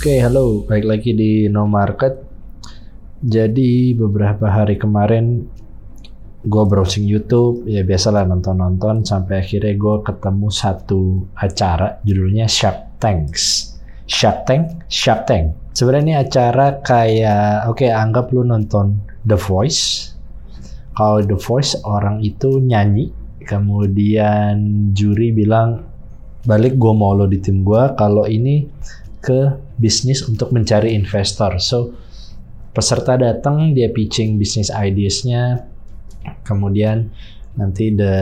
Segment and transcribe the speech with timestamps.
[0.00, 0.64] Oke, halo.
[0.64, 2.24] Baik lagi di No Market.
[3.20, 5.44] Jadi beberapa hari kemarin
[6.40, 13.76] gue browsing YouTube, ya biasalah nonton-nonton sampai akhirnya gue ketemu satu acara judulnya Shark Tanks.
[14.08, 15.52] Shark Tank, Shark Tank.
[15.76, 20.16] Sebenarnya ini acara kayak, oke anggap lu nonton The Voice.
[20.96, 23.12] Kalau The Voice orang itu nyanyi,
[23.44, 24.64] kemudian
[24.96, 25.84] juri bilang
[26.48, 27.84] balik gue mau lo di tim gue.
[28.00, 28.64] Kalau ini
[29.20, 31.60] ke bisnis untuk mencari investor.
[31.60, 31.92] So
[32.72, 35.68] peserta datang dia pitching bisnis ideasnya,
[36.44, 37.12] kemudian
[37.54, 38.14] nanti the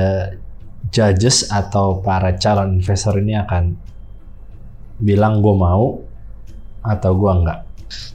[0.90, 3.76] judges atau para calon investor ini akan
[4.98, 6.02] bilang gue mau
[6.82, 7.60] atau gue enggak.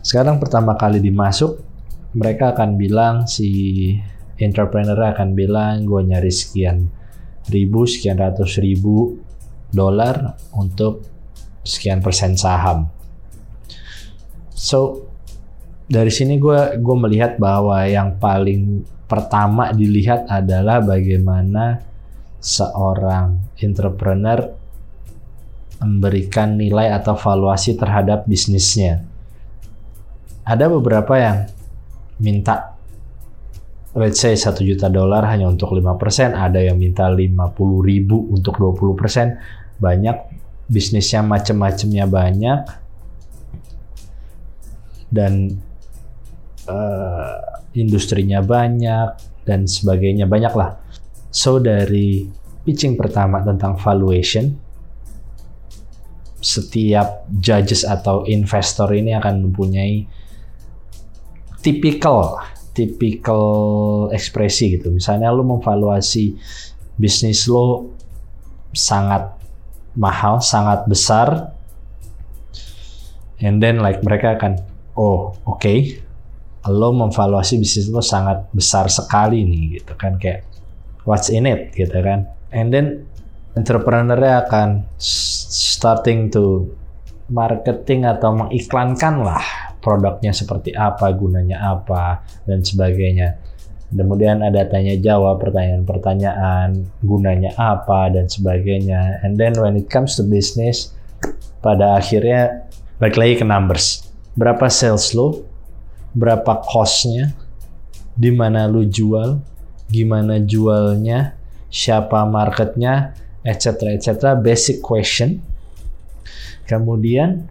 [0.04, 1.62] Sekarang pertama kali dimasuk,
[2.14, 3.50] mereka akan bilang si
[4.38, 6.90] entrepreneur akan bilang gue nyari sekian
[7.50, 9.18] ribu, sekian ratus ribu
[9.74, 11.13] dolar untuk
[11.64, 12.92] sekian persen saham.
[14.52, 15.08] So
[15.88, 21.84] dari sini gue gue melihat bahwa yang paling pertama dilihat adalah bagaimana
[22.40, 24.52] seorang entrepreneur
[25.84, 29.04] memberikan nilai atau valuasi terhadap bisnisnya.
[30.44, 31.48] Ada beberapa yang
[32.20, 32.76] minta
[33.94, 37.38] let's say 1 juta dolar hanya untuk 5%, ada yang minta 50
[37.86, 40.18] ribu untuk 20%, banyak
[40.68, 42.60] bisnisnya macam-macamnya banyak
[45.14, 45.62] dan
[46.66, 47.38] uh,
[47.76, 50.80] industrinya banyak dan sebagainya banyak lah.
[51.30, 52.26] So dari
[52.64, 54.56] pitching pertama tentang valuation,
[56.44, 60.06] setiap judges atau investor ini akan mempunyai
[61.64, 62.42] tipikal
[62.74, 63.46] tipikal
[64.10, 64.90] ekspresi gitu.
[64.90, 66.36] Misalnya lo memvaluasi
[66.98, 67.94] bisnis lo
[68.74, 69.43] sangat
[69.94, 71.54] mahal, sangat besar,
[73.42, 74.62] and then like mereka akan,
[74.98, 76.02] oh oke, okay,
[76.70, 80.18] lo memvaluasi bisnis lo sangat besar sekali nih gitu kan.
[80.18, 80.48] Kayak
[81.06, 81.74] what's in it?
[81.76, 83.06] gitu kan, and then
[83.54, 86.70] entrepreneurnya akan starting to
[87.30, 89.46] marketing atau mengiklankan lah
[89.84, 93.53] produknya seperti apa, gunanya apa, dan sebagainya.
[93.94, 99.22] Kemudian ada tanya jawab, pertanyaan-pertanyaan, gunanya apa, dan sebagainya.
[99.22, 100.90] And then when it comes to business,
[101.62, 102.66] pada akhirnya
[102.98, 104.10] balik lagi ke numbers.
[104.34, 105.46] Berapa sales lo,
[106.18, 107.38] berapa costnya,
[108.18, 109.38] di mana lo jual,
[109.94, 111.38] gimana jualnya,
[111.70, 113.14] siapa marketnya,
[113.46, 113.94] etc.
[113.94, 114.34] etc.
[114.42, 115.38] Basic question.
[116.66, 117.46] Kemudian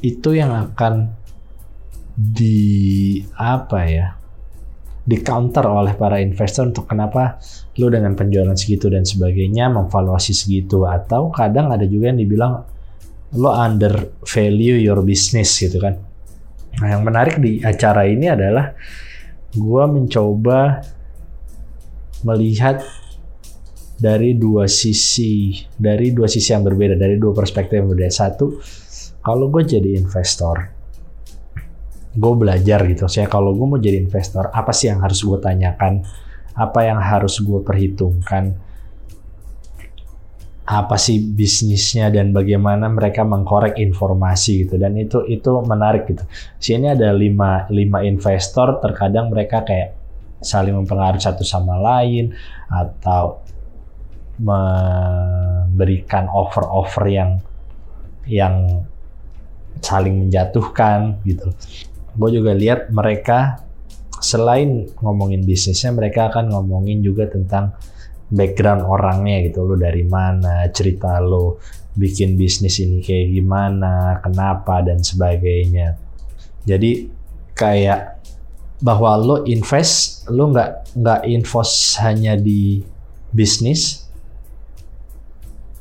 [0.00, 1.12] itu yang akan
[2.12, 4.21] di apa ya
[5.02, 7.42] di counter oleh para investor untuk kenapa
[7.78, 12.62] lu dengan penjualan segitu dan sebagainya memvaluasi segitu atau kadang ada juga yang dibilang
[13.34, 15.98] lo under value your business gitu kan.
[16.78, 18.72] Nah yang menarik di acara ini adalah
[19.52, 20.80] gue mencoba
[22.22, 22.80] melihat
[23.98, 28.58] dari dua sisi dari dua sisi yang berbeda dari dua perspektif yang berbeda satu
[29.22, 30.81] kalau gue jadi investor
[32.12, 33.08] gue belajar gitu.
[33.08, 36.04] Saya kalau gue mau jadi investor, apa sih yang harus gue tanyakan?
[36.52, 38.52] Apa yang harus gue perhitungkan?
[40.62, 46.22] Apa sih bisnisnya dan bagaimana mereka mengkorek informasi gitu dan itu itu menarik gitu.
[46.62, 49.98] Sini ada lima, lima investor terkadang mereka kayak
[50.42, 52.34] saling mempengaruhi satu sama lain
[52.70, 53.42] atau
[54.38, 57.30] memberikan offer-offer yang
[58.26, 58.86] yang
[59.82, 61.50] saling menjatuhkan gitu
[62.12, 63.64] gue juga lihat mereka
[64.22, 67.74] selain ngomongin bisnisnya mereka akan ngomongin juga tentang
[68.32, 69.66] background orangnya gitu.
[69.66, 71.60] Lo dari mana cerita lo
[71.92, 75.98] bikin bisnis ini kayak gimana kenapa dan sebagainya.
[76.64, 77.10] Jadi
[77.52, 78.22] kayak
[78.82, 82.82] bahwa lo invest lo nggak nggak invest hanya di
[83.30, 84.10] bisnis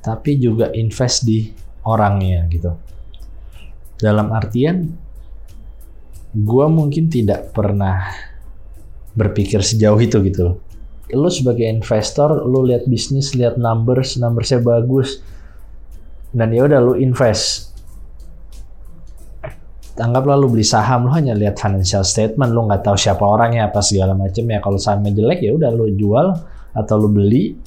[0.01, 1.49] tapi juga invest di
[1.85, 2.73] orangnya gitu.
[4.01, 4.89] Dalam artian
[6.31, 8.07] gue mungkin tidak pernah
[9.15, 10.59] berpikir sejauh itu gitu.
[11.11, 15.19] Lo sebagai investor, lo lihat bisnis, lihat numbers, numbersnya bagus,
[16.31, 17.75] dan ya udah lo invest.
[19.99, 23.83] Anggaplah lo beli saham, lo hanya lihat financial statement, lo nggak tahu siapa orangnya apa
[23.83, 24.63] segala macam ya.
[24.63, 26.31] Kalau sahamnya jelek ya udah lo jual
[26.71, 27.59] atau lo beli,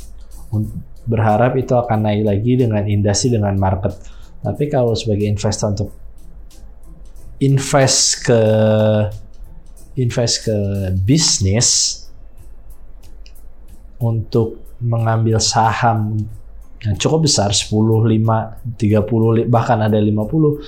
[1.05, 3.93] berharap itu akan naik lagi dengan industri dengan market.
[4.41, 5.93] Tapi kalau sebagai investor untuk
[7.45, 8.41] invest ke
[10.01, 10.57] invest ke
[10.97, 12.01] bisnis
[14.01, 16.25] untuk mengambil saham
[16.85, 20.61] yang cukup besar 10, 5, 30 bahkan ada 50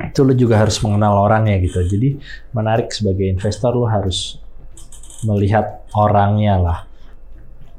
[0.00, 1.84] itu lo juga harus mengenal orangnya gitu.
[1.84, 2.16] Jadi
[2.56, 4.40] menarik sebagai investor lo harus
[5.28, 6.88] melihat orangnya lah.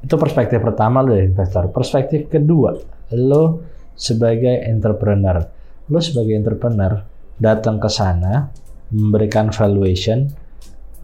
[0.05, 1.73] Itu perspektif pertama lo dari investor.
[1.73, 2.77] Perspektif kedua,
[3.17, 3.65] lo
[3.97, 5.41] sebagai entrepreneur.
[5.89, 7.01] Lo sebagai entrepreneur
[7.41, 8.53] datang ke sana
[8.93, 10.29] memberikan valuation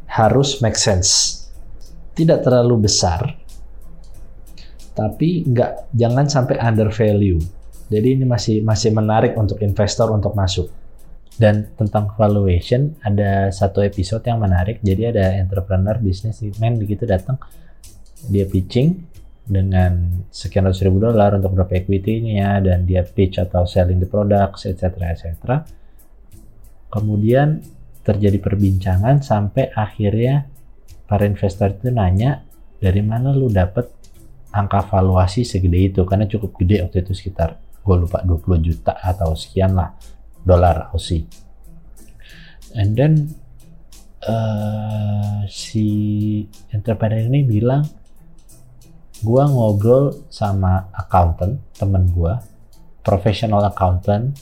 [0.05, 1.41] harus make sense.
[2.13, 3.25] Tidak terlalu besar,
[4.93, 7.41] tapi nggak jangan sampai under value.
[7.87, 10.69] Jadi ini masih masih menarik untuk investor untuk masuk.
[11.37, 14.81] Dan tentang valuation ada satu episode yang menarik.
[14.81, 17.37] Jadi ada entrepreneur businessman begitu datang
[18.25, 19.05] dia pitching
[19.47, 24.65] dengan sekian ratus ribu dolar untuk berapa equity-nya dan dia pitch atau selling the products
[24.65, 25.29] etc etc.
[26.87, 27.61] Kemudian
[28.01, 30.47] terjadi perbincangan sampai akhirnya
[31.07, 32.43] para investor itu nanya
[32.79, 33.91] dari mana lu dapat
[34.55, 36.01] angka valuasi segede itu?
[36.07, 39.95] Karena cukup gede waktu itu sekitar gue lupa 20 juta atau sekian lah
[40.43, 41.23] dolar Aussie
[42.75, 43.31] and then
[44.27, 45.87] uh, si
[46.75, 47.87] entrepreneur ini bilang
[49.23, 52.33] gue ngobrol sama accountant temen gue
[53.01, 54.35] professional accountant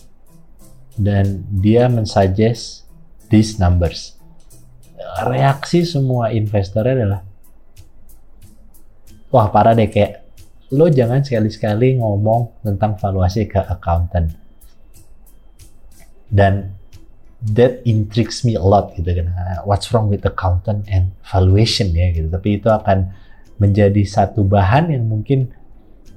[0.96, 2.88] dan dia mensuggest
[3.28, 4.16] these numbers.
[5.28, 7.24] Reaksi semua investor adalah,
[9.32, 10.24] wah parah deh kayak
[10.74, 14.34] lo jangan sekali-sekali ngomong tentang valuasi ke accountant.
[16.26, 16.74] Dan
[17.54, 19.30] that intrigues me a lot gitu kan.
[19.64, 22.28] What's wrong with accountant and valuation ya gitu.
[22.28, 23.14] Tapi itu akan
[23.62, 25.54] menjadi satu bahan yang mungkin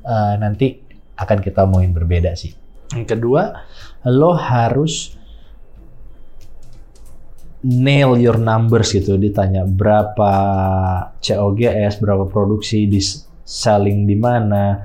[0.02, 0.80] uh, nanti
[1.14, 2.56] akan kita omongin berbeda sih.
[2.96, 3.62] Yang kedua,
[4.06, 5.18] lo harus
[7.64, 9.18] nail your numbers gitu.
[9.18, 10.32] Ditanya berapa
[11.18, 13.02] COGS berapa produksi di
[13.42, 14.84] selling di mana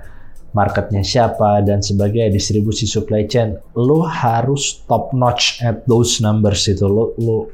[0.53, 3.57] marketnya siapa dan sebagai distribusi supply chain.
[3.77, 7.49] Lo harus top notch at those numbers itu lo lo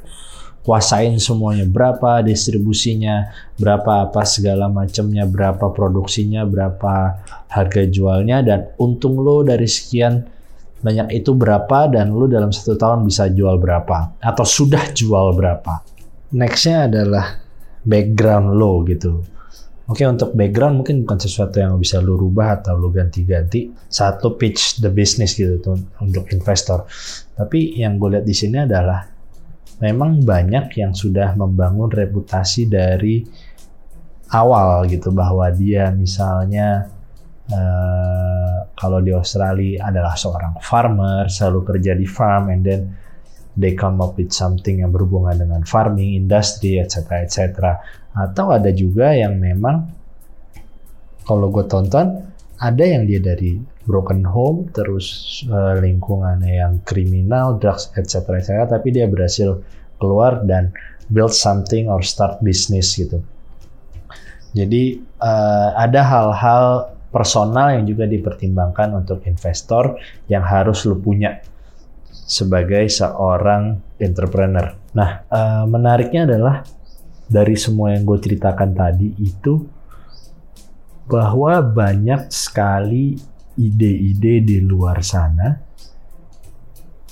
[0.64, 1.68] kuasain semuanya.
[1.68, 9.66] Berapa distribusinya berapa apa segala macamnya berapa produksinya berapa harga jualnya dan untung lo dari
[9.66, 10.39] sekian
[10.80, 15.84] banyak itu berapa dan lu dalam satu tahun bisa jual berapa atau sudah jual berapa.
[16.36, 17.42] Nextnya adalah
[17.84, 19.20] background lo gitu.
[19.90, 24.38] Oke untuk background mungkin bukan sesuatu yang bisa lu rubah atau lu ganti-ganti saat lu
[24.38, 26.86] pitch the business gitu tuh, untuk investor.
[27.34, 29.02] Tapi yang gue lihat di sini adalah
[29.82, 33.26] memang banyak yang sudah membangun reputasi dari
[34.30, 36.86] awal gitu bahwa dia misalnya
[37.50, 38.29] uh,
[38.80, 42.82] kalau di Australia adalah seorang farmer, selalu kerja di farm, and then
[43.60, 47.28] they come up with something yang berhubungan dengan farming, industry, etc.
[47.28, 47.76] etc.
[48.16, 49.92] Atau ada juga yang memang
[51.28, 52.24] kalau gue tonton
[52.60, 58.40] ada yang dia dari broken home terus uh, lingkungannya yang kriminal, drugs, etc.
[58.40, 58.64] etc.
[58.64, 59.60] Tapi dia berhasil
[60.00, 60.72] keluar dan
[61.12, 63.20] build something or start business gitu.
[64.56, 69.98] Jadi uh, ada hal-hal personal yang juga dipertimbangkan untuk investor
[70.30, 71.42] yang harus lu punya
[72.30, 74.78] sebagai seorang entrepreneur.
[74.94, 76.62] Nah, uh, menariknya adalah
[77.26, 79.66] dari semua yang gue ceritakan tadi itu
[81.10, 83.18] bahwa banyak sekali
[83.58, 85.58] ide-ide di luar sana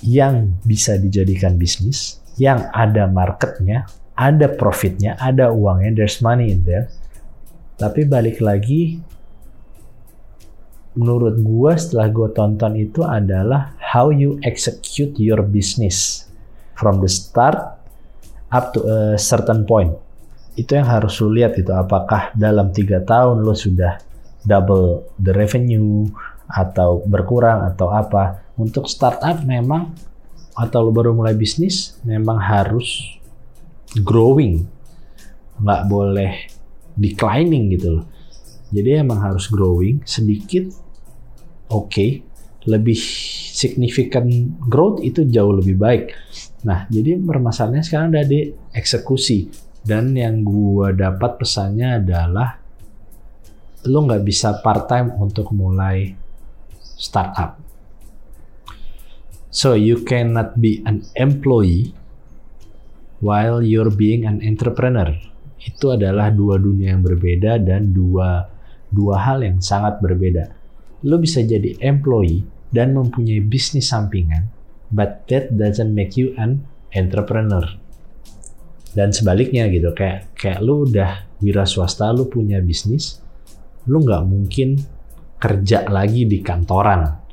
[0.06, 6.94] yang bisa dijadikan bisnis, yang ada marketnya, ada profitnya, ada uangnya, there's money in there.
[7.78, 9.02] Tapi balik lagi
[10.98, 16.26] menurut gue setelah gue tonton itu adalah how you execute your business
[16.74, 17.78] from the start
[18.50, 19.94] up to a certain point.
[20.58, 24.02] Itu yang harus lu lihat itu apakah dalam tiga tahun lo sudah
[24.42, 26.10] double the revenue
[26.50, 28.42] atau berkurang atau apa.
[28.58, 29.94] Untuk startup memang
[30.58, 33.22] atau lo baru mulai bisnis memang harus
[34.02, 34.66] growing,
[35.62, 36.50] nggak boleh
[36.98, 38.06] declining gitu loh.
[38.74, 40.87] Jadi emang harus growing sedikit
[41.72, 42.10] oke, okay,
[42.68, 43.00] lebih
[43.56, 44.28] signifikan
[44.68, 46.06] growth itu jauh lebih baik.
[46.68, 49.48] Nah, jadi permasalahannya sekarang ada di eksekusi.
[49.88, 52.60] Dan yang gue dapat pesannya adalah
[53.88, 56.12] lo nggak bisa part time untuk mulai
[56.84, 57.56] startup.
[59.48, 61.96] So you cannot be an employee
[63.24, 65.08] while you're being an entrepreneur.
[65.64, 68.44] Itu adalah dua dunia yang berbeda dan dua
[68.92, 70.57] dua hal yang sangat berbeda
[71.06, 74.50] lo bisa jadi employee dan mempunyai bisnis sampingan,
[74.90, 77.64] but that doesn't make you an entrepreneur.
[78.96, 83.22] Dan sebaliknya gitu, kayak kayak lo udah wira swasta, lo punya bisnis,
[83.86, 84.80] lo nggak mungkin
[85.38, 87.28] kerja lagi di kantoran.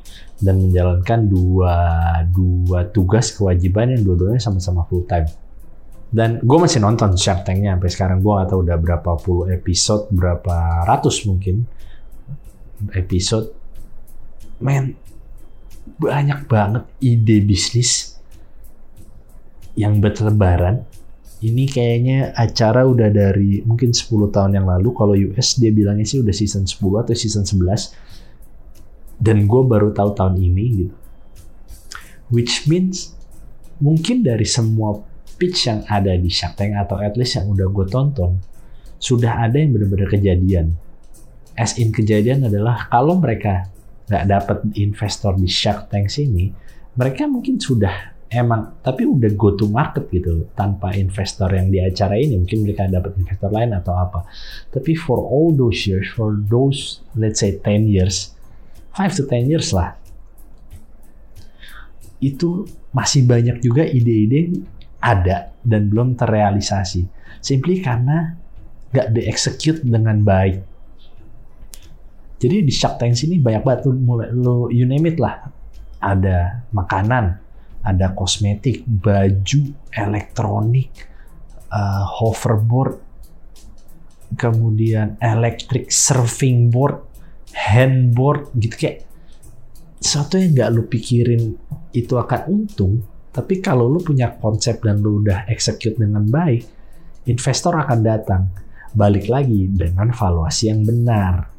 [0.45, 1.75] dan menjalankan dua
[2.27, 5.25] dua tugas kewajiban yang dua-duanya sama-sama full time.
[6.15, 8.19] Dan gue masih nonton Shark Tank-nya sampai sekarang.
[8.23, 11.67] Gue gak tahu udah berapa puluh episode, berapa ratus mungkin
[12.95, 13.53] episode.
[14.63, 14.95] Men,
[15.99, 18.19] banyak banget ide bisnis
[19.75, 20.87] yang berterbaran.
[21.45, 24.89] Ini kayaknya acara udah dari mungkin 10 tahun yang lalu.
[24.97, 27.93] Kalau US dia bilangnya sih udah season 10 atau season 11
[29.21, 30.95] dan gue baru tahu tahun ini gitu
[32.33, 33.15] which means
[33.79, 35.03] mungkin dari semua
[35.37, 38.39] pitch yang ada di Shark Tank atau at least yang udah gue tonton
[38.99, 40.75] sudah ada yang benar-benar kejadian
[41.55, 43.71] as in kejadian adalah kalau mereka
[44.11, 46.53] nggak dapat investor di Shark Tank sini
[46.95, 52.19] mereka mungkin sudah emang tapi udah go to market gitu tanpa investor yang di acara
[52.19, 54.27] ini mungkin mereka dapat investor lain atau apa
[54.75, 58.35] tapi for all those years for those let's say 10 years
[58.95, 59.99] 5 to 10 years lah.
[62.23, 64.63] Itu masih banyak juga ide-ide
[65.03, 67.03] ada dan belum terrealisasi.
[67.43, 68.39] Simply karena
[68.95, 70.63] gak di-execute dengan baik.
[72.45, 75.49] Jadi di Shark Tank sini banyak banget lu mulai lu you name it lah.
[76.05, 77.41] Ada makanan,
[77.81, 80.93] ada kosmetik, baju, elektronik,
[81.73, 83.01] uh, hoverboard,
[84.37, 87.01] kemudian electric surfing board,
[87.57, 89.09] handboard gitu kayak.
[90.05, 91.57] Sesuatu yang nggak lu pikirin
[91.97, 93.01] itu akan untung
[93.33, 96.63] tapi kalau lu punya konsep dan lu udah execute dengan baik
[97.25, 98.53] investor akan datang.
[98.93, 101.54] Balik lagi dengan valuasi yang benar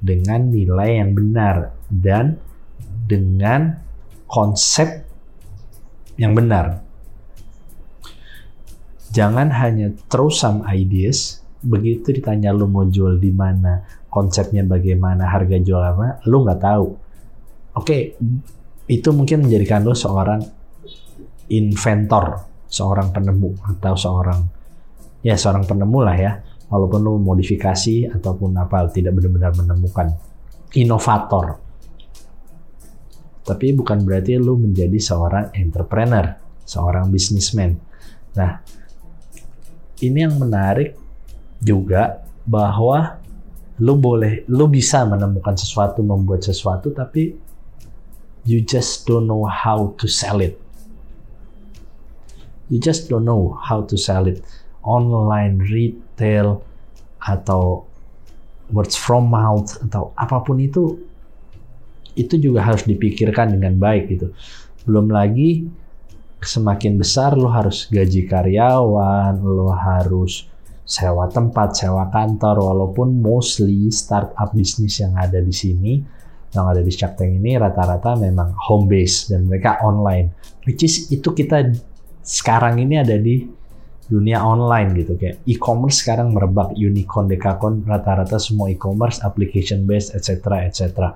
[0.00, 2.36] dengan nilai yang benar dan
[3.06, 3.80] dengan
[4.26, 5.06] konsep
[6.20, 6.82] yang benar
[9.12, 13.82] jangan hanya terus some ideas begitu ditanya lu mau jual di mana
[14.16, 16.88] konsepnya bagaimana, harga jual apa, lu nggak tahu.
[17.76, 18.16] Oke,
[18.88, 20.40] itu mungkin menjadikan lu seorang
[21.52, 24.40] inventor, seorang penemu atau seorang
[25.20, 26.32] ya seorang penemu lah ya.
[26.66, 30.10] Walaupun lu modifikasi ataupun apa tidak benar-benar menemukan
[30.74, 31.62] inovator.
[33.46, 36.34] Tapi bukan berarti lu menjadi seorang entrepreneur,
[36.66, 37.78] seorang businessman.
[38.34, 38.58] Nah,
[40.02, 40.98] ini yang menarik
[41.62, 43.22] juga bahwa
[43.80, 47.36] lu boleh lu bisa menemukan sesuatu membuat sesuatu tapi
[48.48, 50.56] you just don't know how to sell it
[52.72, 54.40] you just don't know how to sell it
[54.86, 56.62] online retail
[57.18, 57.82] atau
[58.70, 60.94] words from mouth atau apa pun itu
[62.16, 64.32] itu juga harus dipikirkan dengan baik gitu
[64.86, 65.66] belum lagi
[66.40, 70.46] semakin besar lo harus gaji karyawan lo harus
[70.86, 75.98] sewa tempat, sewa kantor, walaupun mostly startup bisnis yang ada di sini,
[76.54, 80.30] yang ada di Tank ini rata-rata memang home base dan mereka online.
[80.62, 81.74] Which is itu kita
[82.22, 83.42] sekarang ini ada di
[84.06, 90.62] dunia online gitu kayak e-commerce sekarang merebak unicorn dekakon rata-rata semua e-commerce application based etc
[90.66, 91.14] etc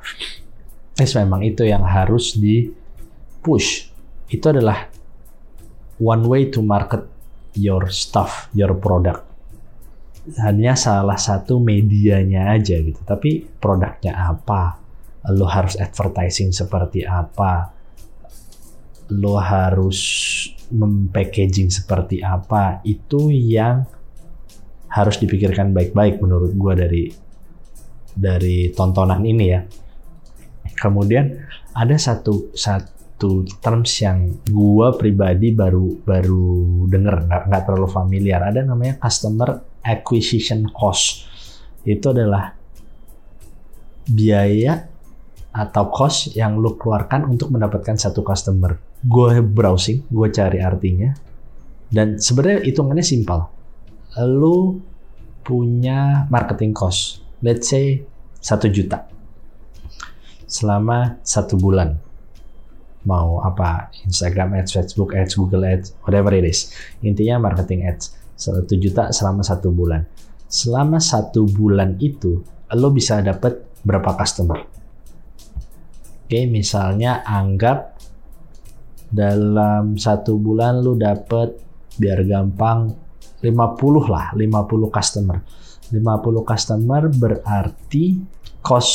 [0.98, 2.68] Yes, memang itu yang harus di
[3.40, 3.88] push
[4.28, 4.90] itu adalah
[5.96, 7.06] one way to market
[7.56, 9.30] your stuff your product
[10.38, 13.00] hanya salah satu medianya aja gitu.
[13.02, 14.78] Tapi produknya apa?
[15.32, 17.72] Lo harus advertising seperti apa?
[19.16, 19.98] Lo harus
[20.70, 22.82] mempackaging seperti apa?
[22.86, 23.84] Itu yang
[24.90, 27.04] harus dipikirkan baik-baik menurut gue dari
[28.10, 29.60] dari tontonan ini ya.
[30.74, 31.30] Kemudian
[31.74, 38.40] ada satu satu terms yang gue pribadi baru baru denger nggak nggak terlalu familiar.
[38.42, 41.26] Ada namanya customer acquisition cost.
[41.86, 42.52] Itu adalah
[44.10, 44.90] biaya
[45.50, 48.89] atau cost yang lu keluarkan untuk mendapatkan satu customer.
[49.00, 51.16] Gue browsing, gue cari artinya,
[51.88, 53.48] dan sebenarnya hitungannya simpel.
[54.20, 54.76] Lu
[55.40, 58.04] punya marketing cost, let's say
[58.40, 59.08] satu juta
[60.50, 61.96] selama satu bulan.
[63.08, 63.88] Mau apa?
[64.04, 66.68] Instagram ads, Facebook ads, Google ads, whatever it is.
[67.00, 70.04] Intinya marketing ads satu juta selama satu bulan.
[70.50, 72.42] Selama satu bulan itu,
[72.76, 74.60] lo bisa dapat berapa customer?
[76.26, 77.89] Oke, misalnya anggap
[79.10, 81.58] dalam satu bulan lo dapat
[81.98, 82.94] biar gampang
[83.42, 85.38] 50 lah, 50 customer.
[85.90, 88.04] 50 customer berarti
[88.62, 88.92] cost,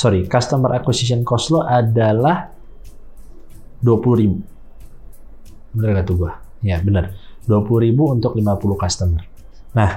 [0.00, 2.48] sorry, customer acquisition cost lo adalah
[3.84, 4.38] 20 ribu.
[5.76, 6.32] Bener gak tuh gua?
[6.60, 7.16] Ya, bener
[7.48, 9.22] 20.000 untuk 50 customer.
[9.74, 9.90] Nah,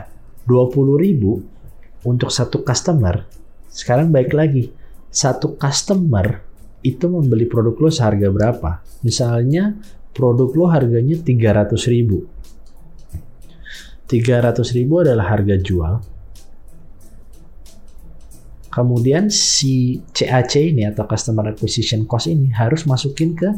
[0.48, 3.27] 20.000 untuk satu customer,
[3.67, 4.74] sekarang baik lagi.
[5.13, 6.41] Satu customer
[6.84, 8.84] itu membeli produk lo seharga berapa.
[9.08, 9.74] Misalnya
[10.12, 12.28] produk lo harganya 300 ribu.
[14.12, 16.04] 300 ribu adalah harga jual.
[18.74, 23.50] Kemudian si CAC ini atau Customer Acquisition Cost ini harus masukin ke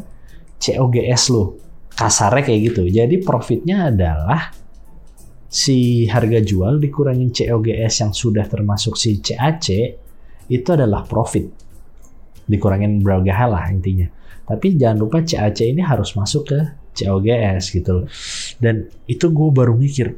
[0.60, 1.56] COGS lo.
[1.96, 2.82] Kasarnya kayak gitu.
[2.86, 4.52] Jadi profitnya adalah
[5.48, 9.66] si harga jual dikurangin COGS yang sudah termasuk si CAC
[10.52, 11.65] itu adalah profit.
[12.46, 14.06] Dikurangin hal lah intinya.
[14.46, 16.58] Tapi jangan lupa CAC ini harus masuk ke
[16.96, 18.06] COGS gitu.
[18.62, 20.14] Dan itu gue baru mikir,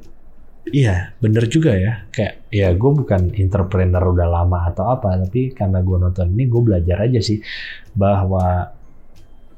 [0.70, 2.04] iya bener juga ya.
[2.12, 6.62] Kayak ya gue bukan entrepreneur udah lama atau apa, tapi karena gue nonton ini gue
[6.62, 7.40] belajar aja sih
[7.96, 8.68] bahwa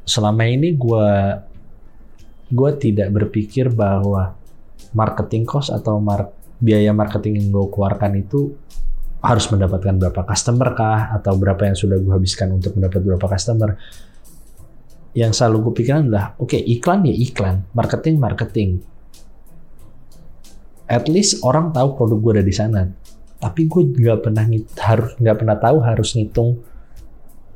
[0.07, 1.09] selama ini gue
[2.51, 4.35] gue tidak berpikir bahwa
[4.91, 8.59] marketing cost atau mar biaya marketing yang gue keluarkan itu
[9.21, 11.13] harus mendapatkan berapa customer kah?
[11.17, 13.77] Atau berapa yang sudah gue habiskan untuk mendapat berapa customer?
[15.13, 17.57] Yang selalu gue pikirkan adalah oke okay, iklan ya iklan.
[17.77, 18.71] Marketing marketing.
[20.91, 22.83] At least orang tahu produk gue ada di sana.
[23.41, 24.45] Tapi gue nggak pernah
[24.85, 26.61] harus nggak pernah tahu harus ngitung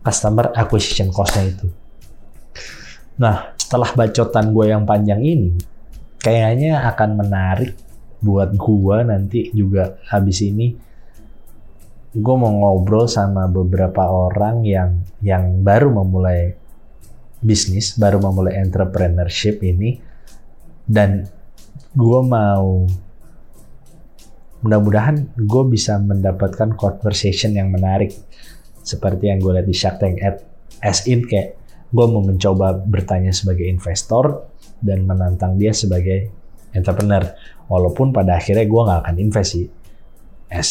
[0.04, 1.66] customer acquisition costnya itu.
[3.20, 5.50] Nah setelah bacotan gue yang panjang ini
[6.24, 7.76] kayaknya akan menarik
[8.24, 10.72] buat gua nanti juga habis ini
[12.14, 16.54] gue mau ngobrol sama beberapa orang yang yang baru memulai
[17.42, 19.98] bisnis, baru memulai entrepreneurship ini.
[20.86, 21.26] Dan
[21.90, 22.86] gue mau
[24.62, 28.14] mudah-mudahan gue bisa mendapatkan conversation yang menarik.
[28.84, 30.40] Seperti yang gue lihat di Shark Tank at
[30.86, 31.58] as in kayak
[31.90, 36.30] gue mau mencoba bertanya sebagai investor dan menantang dia sebagai
[36.70, 37.26] entrepreneur.
[37.66, 39.66] Walaupun pada akhirnya gue nggak akan invest sih,
[40.52, 40.70] as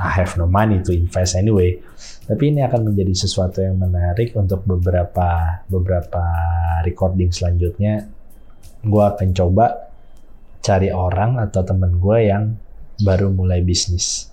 [0.00, 1.76] I have no money to invest anyway.
[2.24, 6.24] Tapi ini akan menjadi sesuatu yang menarik untuk beberapa beberapa
[6.88, 8.08] recording selanjutnya.
[8.80, 9.92] Gue akan coba
[10.64, 12.56] cari orang atau temen gue yang
[13.04, 14.29] baru mulai bisnis